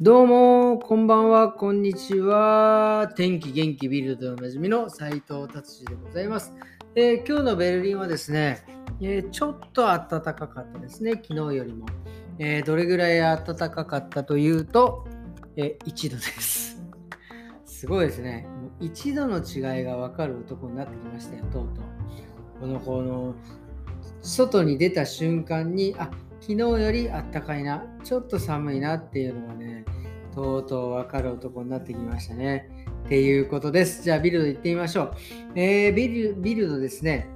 [0.00, 3.12] どうも、こんばんは、こんにちは。
[3.16, 6.54] 天気元気ビルドでおなじみの斉藤達治でございます、
[6.94, 8.64] えー、今日のベルリンはですね、
[9.00, 11.86] えー、ちょっと暖かかったですね、昨日よりも。
[12.38, 15.04] えー、どれぐらい暖かかったというと、
[15.56, 16.80] え1度です。
[17.64, 18.46] すごいですね。
[18.78, 21.84] 1度の違いが分かる男になってきましたよ、とうとう。
[22.60, 23.34] この、この、
[24.22, 26.08] 外に出た瞬間に、あ
[26.40, 29.84] 昨日よりあったかいな、ちょっと寒いなっていうのがね、
[30.34, 32.68] とうとう分かる男になってきましたね。
[33.06, 34.02] っていうことです。
[34.02, 35.14] じゃあビルド行ってみましょう。
[35.54, 37.28] えー、ビルビルドですね、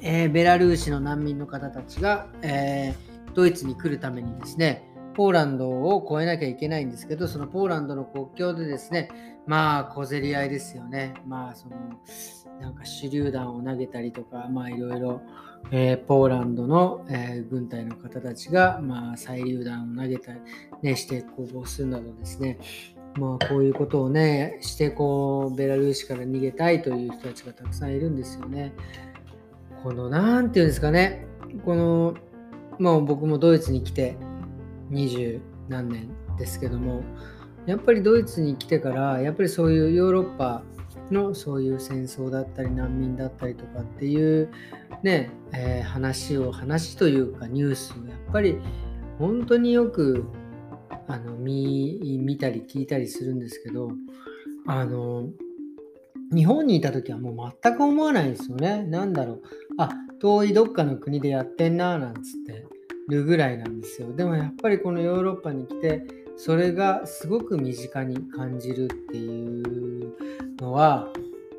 [0.00, 9.08] えー、ベラルーシの難民の方たちが、えー、ドイツに来るためにですね、ポーランドを越えなきゃいけないんですけど、そのポーランドの国境でですね、
[9.46, 11.14] まあ小競り合いですよね。
[11.26, 11.76] まあその、
[12.60, 15.20] なんか手榴弾を投げたりとか、まあいろいろ、
[15.70, 20.40] えー、ポーランドの、えー、軍隊の方たちが、まあ、催涙弾を投げたり、
[20.82, 22.58] ね、して攻防するなどですね、
[23.18, 28.72] まあ、こういうことをね、してこう、ベラルーシから逃げたいという人たちがたくさんいるんですよね。
[29.82, 31.26] この、なんていうんですかね、
[31.64, 32.14] この、
[32.78, 34.16] まあ僕もドイツに来て
[34.90, 37.02] 二十何年ですけども、
[37.66, 40.62] やっぱりドイツに来てから、やっぱりそういうヨーロッパ
[41.10, 44.50] のそういう戦争だったり難民だったりとかっていう
[45.02, 48.58] ね、えー、話を話というかニュースをやっぱり
[49.18, 50.24] 本当によく
[51.08, 53.90] あの見見たり聞いたりするんですけど
[54.66, 55.28] あの
[56.34, 58.82] 日本にいた時はもう全く思わないんですよね。
[58.82, 59.42] なんだろう。
[59.78, 59.90] あ、
[60.20, 62.66] 遠いどっかの国でやってんななんつって
[63.08, 64.12] るぐらいなんですよ。
[64.14, 66.02] でもやっぱりこのヨーロッパに来て
[66.36, 70.14] それがすごく身近に感じるっていう
[70.60, 71.08] のは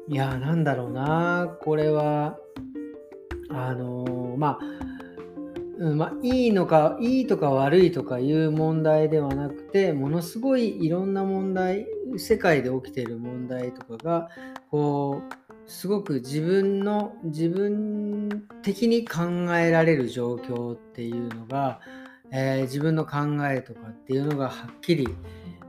[0.07, 1.57] いやなんだろうな。
[1.61, 2.37] これは
[3.49, 4.87] あのまあ
[5.79, 11.85] うんまあ、いいのかいいとか悪いとかいう問題ではなくてものすごいいろんな問題
[12.17, 14.29] 世界で起きている問題とかが
[14.71, 19.25] こうすごく自分の自分的に考
[19.55, 21.79] えられる状況っていうのが
[22.31, 23.17] えー、自分の考
[23.49, 25.07] えとかっていうのがはっきり、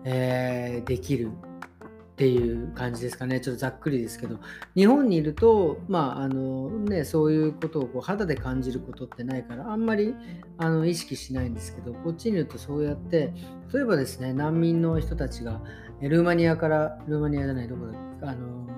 [0.04, 3.40] えー、できるっていう感じですかね。
[3.40, 4.40] ちょっとざっくりですけど。
[4.74, 10.16] 日本にいるとまああのねそういうことをこう肌で感じることってないからあんまり
[10.56, 13.32] あの意識しないんですけどこっちにいるとそうやって
[13.72, 15.60] 例えばですね難民の人たちが
[16.00, 18.68] ルーマニアからルーマニアじゃないどこだあの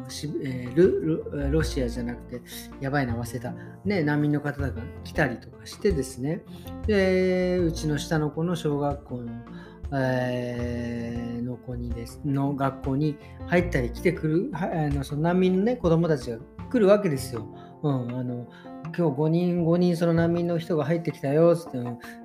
[0.43, 2.43] えー、ルロシアじゃなくて、
[2.81, 3.55] やばいな、忘れた、
[3.85, 4.73] ね、難民の方が
[5.05, 6.43] 来たりとかしてですね、
[6.89, 9.31] でうちの下の子の小学校の、
[9.93, 13.17] えー、の子にですの学校に
[13.47, 16.39] 入ったり来てくる、あのその難民の、ね、子供たちが
[16.71, 17.47] 来るわけですよ。
[17.83, 18.49] うん、あの
[18.97, 21.79] 今日5人、5人その難民の人が入ってきたよつって、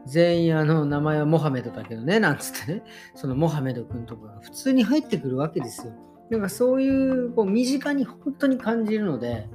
[0.06, 2.84] 全員あの名前はモハメドだけどね、なんつってね、
[3.14, 5.94] そのモハメド君とかが普通に入ってくるわけですよ。
[6.30, 9.48] なんかそういうこう身近に本当に感じるので、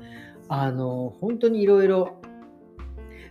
[0.49, 2.21] あの本当にいろいろ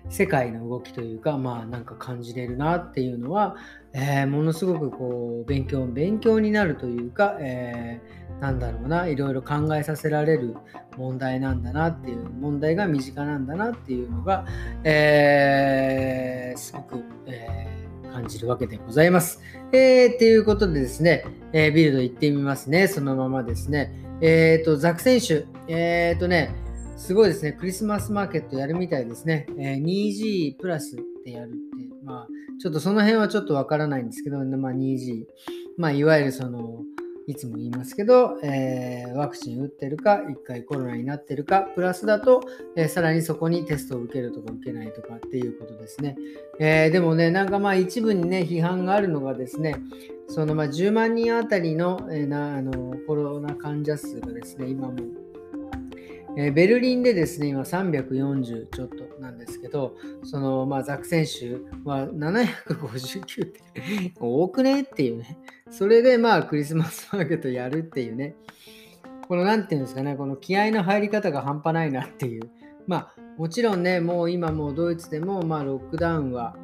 [0.10, 3.56] 世界の動きというか、まあなんか感じれるなっていうのは、
[3.94, 10.56] えー、ものすごくこう勉強、勉強になるというか、えー、なんだろうな、いろいろ考えさせられる
[10.98, 14.46] 問題なんだなっていう、問題が身近なんだなっていうのが、
[14.84, 17.70] えー、すごく、えー
[18.10, 19.42] 感じるわけでございます。
[19.72, 22.88] えー、ということでですね、えー、ビルド行ってみますね。
[22.88, 23.94] そのままですね。
[24.22, 26.54] えっ、ー、と、ザク選手、えっ、ー、とね、
[27.00, 27.54] すごいですね。
[27.54, 29.48] クリスマスマーケットやるみたいですね。
[29.58, 31.60] えー、2G プラスってやるって、
[32.04, 32.28] まあ、
[32.62, 35.24] ちょっとその辺はちょっとわからないんですけど、まあ、2G。
[35.78, 36.84] まあ、いわゆるその、
[37.26, 42.42] いつも言いますけど、えー、ワクチン打ってるか、1回コロナになってるか、プラスだと、
[42.76, 46.18] えー、さらにそこにテストを受けるとか受けないとかっていうことですね。
[46.60, 49.76] えー、でもね、なんかまあ一部にね、批判があるのがですね、
[50.28, 54.98] そのまあ10万人あたりの,、えー、なあのコロナ患者数がですね、今も
[56.38, 61.54] えベルリンでですね、今340ちょっとなんですけど、その、まあ、ザク選手
[61.84, 63.62] は759って
[64.20, 65.38] 多くねっていうね。
[65.72, 68.36] それで、まあ、クリスマスマーケットやるっていうね。
[69.28, 72.50] この、なんていうんですかね、この気合の入り方が半端ないなっていう。
[72.88, 76.56] まあ、もちろんね、もう今もうドイツでも、まあ、ロックダウンは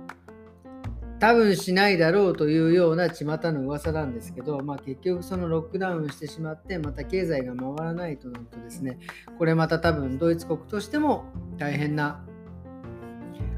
[1.20, 9.00] 多分しないだろうというような巷の噂なんですけど、まあ、結局そのロックダウンしてしまってまた経済が回らないとなるとですね
[9.38, 11.26] これまた多分ドイツ国としても
[11.58, 12.26] 大変な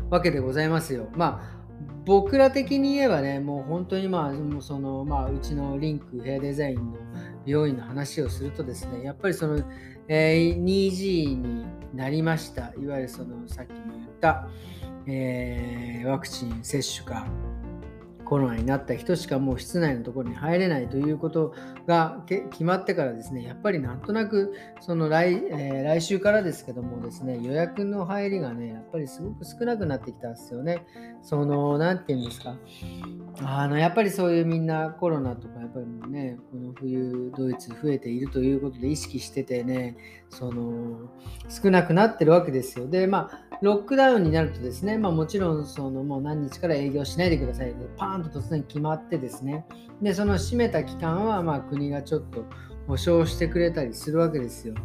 [0.09, 1.09] わけでございますよ。
[1.15, 1.57] まあ
[2.07, 6.97] 僕ら的に言えばね、もう本当にまあ、うそのまあ、うちのリンクヘアデザインの
[7.45, 9.61] 美容院の話をするとですね、やっぱりその、
[10.07, 12.71] え、2G になりました。
[12.79, 14.47] いわゆるそのさっきも言った、
[15.09, 17.25] えー、ワクチン接種か。
[18.27, 21.53] コロナになった人しかもう室内のところに入れないということ
[21.85, 30.85] が決まってからですね、やっぱりなんとなくその来,、えー、来週からですけどもですね、予約の入りがね、やっぱりすごく少なくなってきたんですよね。
[31.21, 32.57] その、なんて言うんですか、
[33.43, 39.95] あのやっぱりそういうみんなコロナとかやっぱりもうねこの冬ドイツ増えているということで意識しててね
[40.29, 41.09] その
[41.47, 42.87] 少なくなってるわけですよ。
[42.87, 47.67] でまあロックダウンになるとですねまあもちろんそのもう何日から営業しないでください。
[47.67, 49.65] でパーンと突然決まってですね
[50.01, 52.45] でその閉めた期間はまあ国がちょっと
[52.87, 54.75] 保証してくれたりするわけですよ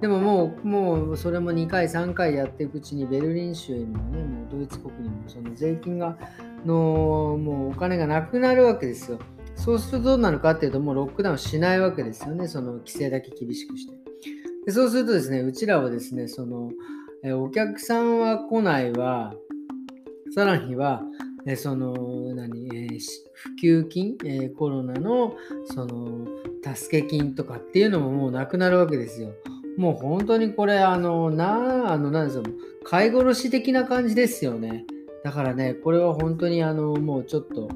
[0.00, 6.18] でももう、もうそれも2回、3回やっていくうちにベルリン州にもね、もうドイツ国にもその税金が
[6.66, 9.18] のもうお金がなくなるわけですよ。
[9.54, 12.46] そうするとどうなるかっていうと、もうロックダウンしないわけですよね。
[12.46, 13.96] その規制だけ厳しくして。
[14.66, 16.70] でそうするとですね、うちらはですね、その、
[17.22, 19.34] えお客さんは来ないは、
[20.34, 21.02] さらには、
[21.46, 21.94] えその
[22.34, 22.98] 何、えー、
[23.32, 26.26] 普及金、えー、コロナのその
[26.74, 29.32] 助け金とかっていうのももうなくなるわけですよ。
[29.76, 32.44] もう本当にこれ、あの、な、あの、なんですよ、
[32.82, 34.86] 飼い殺し的な感じですよね。
[35.22, 37.68] だからね、これは本当にあのもうちょっと、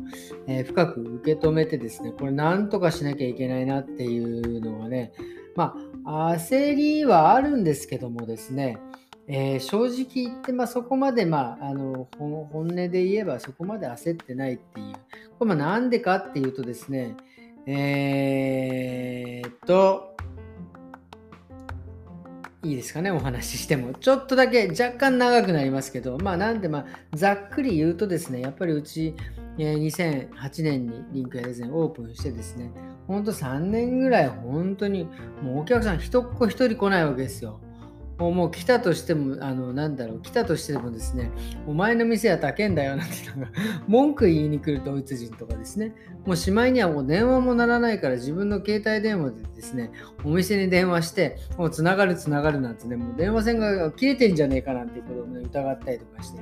[0.47, 5.13] えー、深く受け止めてですね、これなんとかしなきゃいけないなっていうのはね、
[5.57, 5.75] ま
[6.05, 8.79] あ、焦りはあるんですけどもですね、
[9.33, 14.97] えー、正直言って、まあ、そこまで、まあ、あの本音で言えばそこまで焦ってないっていう。
[15.39, 17.15] これなんでかっていうとですね、
[17.65, 20.17] えー、っと、
[22.65, 23.95] いいですかね、お話ししても。
[23.95, 29.15] ちょっとだけ若干長くなりますけど、まあなんでまあ、ざっくり言うとですね、やっぱりうち、
[29.57, 32.73] 2008年にリンクやデザインオープンしてですね、
[33.07, 35.05] ほんと3年ぐらい本当に
[35.41, 37.61] もうお客さん一っ子一人来ないわけですよ。
[38.29, 41.31] もう来たとしても、あの、なんだろう、来たとしてもですね、
[41.67, 43.51] お前の店は高えんだよなんてのが、
[43.89, 45.95] 文句言いに来るドイツ人とかですね、
[46.27, 49.91] もうしまいにはもう電話もならないから自分の携帯電話でですね、
[50.25, 56.41] お店に電話して、もうつながるつながるなんてね、もう電話線が切れてんじゃねえかなんていうことを、ね、疑ったりとかして。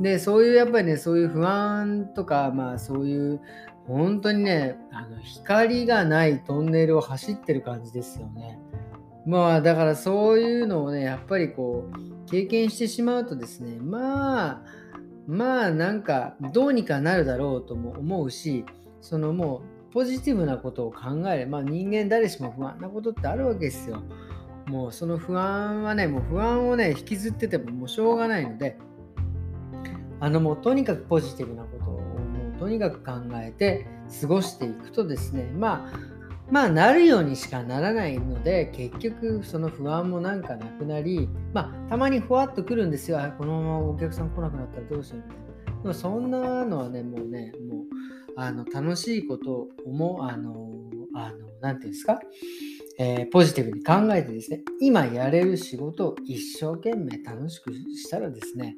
[0.00, 3.40] で、そういうやっぱりね、そういう不安とか、まあそういう、
[3.88, 8.58] 本当にね、あの光がないトンネルを走ってる感じですよね。
[9.28, 14.62] まあだからそういうのをねやっぱりこう経験してしまうとですねまあ
[15.26, 18.64] まあなんかどうにかなるだろうとも思うし
[19.02, 19.60] そのも
[19.90, 24.02] うポジティブなことを考えれば、まあ、人間誰しも不安なことってあるわけですよ。
[24.66, 28.78] もうその不安はねもう不安をね引きずっててももうしょうがないので
[30.20, 33.86] あのもうとにかくポジティブなことをもうとにかく考えて
[34.20, 36.17] 過ごしていくとですねまあ
[36.50, 43.18] まあなるようにしかならないので結局その不安もなんかなくなりまあたまにふわっとくるんですよ。
[43.36, 45.82] このままお客さん来なくなったらどうしようみたいな。
[45.82, 47.84] でもそんなのはねもうねもう
[48.36, 50.70] あの楽しいことを思うあの
[51.14, 52.18] あのなんていうんですか？
[52.98, 58.76] えー、ポジティブに考えてですね、今やれる仕事を一生懸命楽しくしたらですね、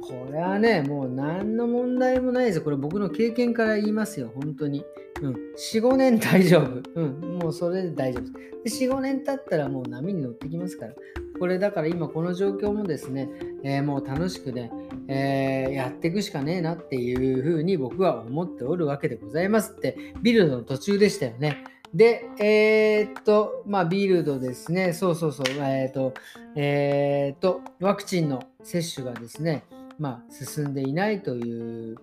[0.00, 2.64] これはね、もう何の問題もないですよ。
[2.64, 4.84] これ僕の経験から言いますよ、本当に。
[5.22, 6.82] うん、4、5年大丈夫。
[7.00, 8.22] うん、もうそれで大丈夫
[8.62, 8.80] です。
[8.80, 10.94] で4、5年経ったらもう波に乗ってきますから。
[11.38, 13.30] これだから今この状況もですね、
[13.64, 14.70] えー、もう楽しくね、
[15.08, 21.64] えー、やっていくしかねえなっていうふうに僕は思っておるわけでございますって、ビルドの途中でしたよね。
[21.94, 24.92] で、えー、っと、まあ、ビルドですね。
[24.94, 25.46] そうそうそう。
[25.58, 26.14] えー、っと、
[26.56, 29.64] えー、っと、ワクチンの接種がですね、
[29.98, 31.96] まあ、進んでいないという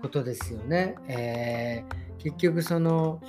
[0.00, 0.94] ことですよね。
[1.08, 3.20] えー、結局、その、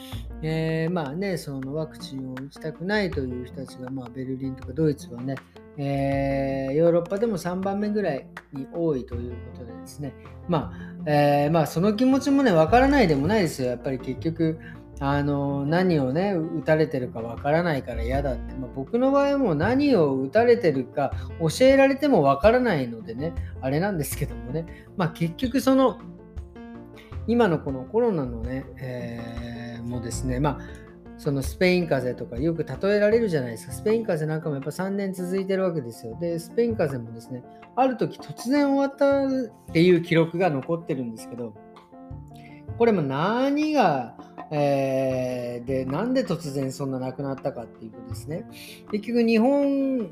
[0.44, 5.36] えー、まあね、そのワクチンを打ちたくないという人たちが、まあ、ベルリンとかドイツはね、
[5.78, 10.14] えー、ヨーロッパでも3番目ぐらいに多いということでですね、
[10.48, 10.72] ま
[11.06, 13.70] あ、えー、まあ、その気持ちもね、わからないでもないですよ。
[13.70, 14.60] やっぱり結局、
[15.06, 26.00] あの何をね打たれてるかわからないから嫌だって、まあ、僕の場合も何を打たれてるか教えられてもわからないのでねあれなんですけどもね、まあ、結局その
[27.28, 30.84] 今のこのコロナのね、えー、もですねまあ
[31.18, 33.74] そのスペイン風邪とかよく例えられるじゃないですか。
[33.74, 36.18] スペイン風邪なんかもやっぱ3年続いてるわけですよ。
[36.20, 37.44] で、スペイン風邪もですね、
[37.76, 41.54] ある時突然終わったっていう記録が残ってるんですけど、
[42.78, 44.16] これも何が
[44.56, 48.46] えー、で、なんで突然そんな亡くなったかっていうことですね。
[48.92, 50.12] 結局日本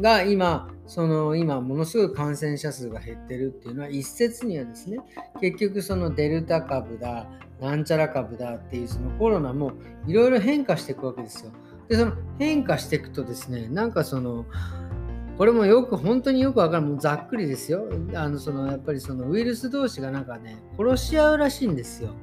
[0.00, 4.98] が今、その今ものすごい感染者数が減ってるっていうのは一説にはですね、
[5.40, 7.26] 結局そのデルタ株だ、
[7.58, 9.72] なんちゃら株だっていうそのコロナも
[10.06, 11.52] いろいろ変化していくわけですよ。
[11.88, 14.44] で、その変化していくとですね、なんかその、
[15.38, 22.14] これもよく本当によくわかるもうざっくりですよあのそのやっぱりそのウイルス同士がなんかね殺し合うらしいんですよ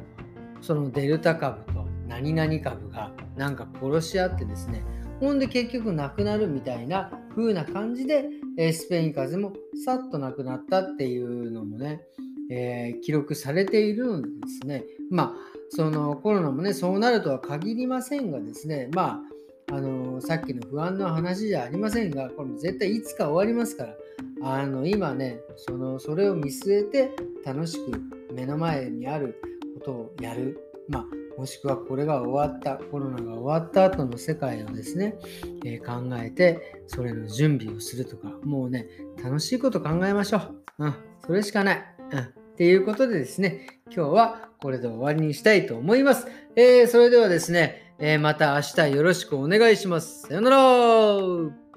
[0.61, 4.83] そのデルタ株と何々株がなんか殺し合ってですね
[5.19, 8.25] ほんで結局なくなるみたいな風な感じで、
[8.57, 12.01] えスペイン風邪もさっとなくなったっていうのもね、
[12.49, 14.83] えー、記録されているのでですね。
[15.11, 19.21] まあそのコロナもねそうなるとは限りませんがですねま
[19.69, 23.95] ああのさっきの不安の話じゃありませんがこれも絶対いつか終わりますから
[24.41, 27.11] あの今ねそのそれを見据えて
[27.45, 28.01] 楽しく
[28.33, 29.39] 目の前にある
[29.77, 35.15] ことをやるまあもしくはこれが終わった、コロナが終わった後の世界をですね、
[35.63, 38.87] えー、考えて、それの準備をするとか、もうね、
[39.23, 40.39] 楽しいこと考えましょ
[40.79, 40.85] う。
[40.85, 40.93] うん、
[41.25, 41.85] それしかない。
[42.11, 42.23] うん、っ
[42.57, 46.27] ていうことでですね、今日はこれで終わりにしたいと思います。
[46.57, 50.23] えー、それではですね、えー、また明日よろしくお願いします。
[50.23, 51.68] さよなら